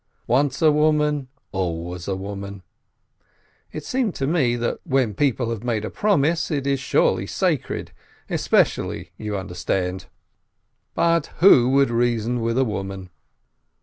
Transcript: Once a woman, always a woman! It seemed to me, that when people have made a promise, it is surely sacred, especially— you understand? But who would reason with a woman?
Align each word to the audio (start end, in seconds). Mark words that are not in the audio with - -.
Once 0.25 0.63
a 0.63 0.71
woman, 0.71 1.27
always 1.51 2.07
a 2.07 2.15
woman! 2.15 2.63
It 3.71 3.83
seemed 3.83 4.15
to 4.15 4.25
me, 4.25 4.55
that 4.55 4.79
when 4.83 5.13
people 5.13 5.51
have 5.51 5.63
made 5.63 5.85
a 5.85 5.91
promise, 5.91 6.49
it 6.49 6.65
is 6.65 6.79
surely 6.79 7.27
sacred, 7.27 7.91
especially— 8.27 9.11
you 9.19 9.37
understand? 9.37 10.07
But 10.95 11.27
who 11.37 11.69
would 11.73 11.91
reason 11.91 12.39
with 12.41 12.57
a 12.57 12.65
woman? 12.65 13.11